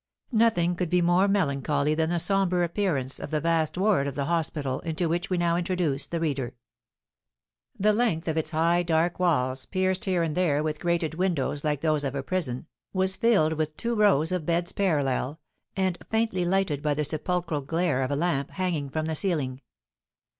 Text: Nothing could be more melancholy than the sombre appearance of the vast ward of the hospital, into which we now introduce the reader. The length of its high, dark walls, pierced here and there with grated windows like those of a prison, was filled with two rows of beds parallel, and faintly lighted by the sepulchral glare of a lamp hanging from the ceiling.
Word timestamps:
Nothing 0.31 0.75
could 0.75 0.89
be 0.89 0.99
more 1.03 1.27
melancholy 1.27 1.93
than 1.93 2.09
the 2.09 2.19
sombre 2.19 2.63
appearance 2.65 3.19
of 3.19 3.29
the 3.29 3.39
vast 3.39 3.77
ward 3.77 4.07
of 4.07 4.15
the 4.15 4.25
hospital, 4.25 4.79
into 4.79 5.07
which 5.07 5.29
we 5.29 5.37
now 5.37 5.55
introduce 5.55 6.07
the 6.07 6.19
reader. 6.19 6.55
The 7.79 7.93
length 7.93 8.27
of 8.27 8.35
its 8.35 8.49
high, 8.49 8.81
dark 8.81 9.19
walls, 9.19 9.67
pierced 9.67 10.05
here 10.05 10.23
and 10.23 10.35
there 10.35 10.63
with 10.63 10.79
grated 10.79 11.13
windows 11.13 11.63
like 11.63 11.81
those 11.81 12.03
of 12.03 12.15
a 12.15 12.23
prison, 12.23 12.65
was 12.93 13.15
filled 13.15 13.53
with 13.53 13.77
two 13.77 13.93
rows 13.93 14.31
of 14.31 14.43
beds 14.43 14.71
parallel, 14.71 15.39
and 15.77 15.99
faintly 16.09 16.45
lighted 16.45 16.81
by 16.81 16.95
the 16.95 17.05
sepulchral 17.05 17.61
glare 17.61 18.01
of 18.01 18.09
a 18.09 18.15
lamp 18.15 18.49
hanging 18.49 18.89
from 18.89 19.05
the 19.05 19.13
ceiling. 19.13 19.61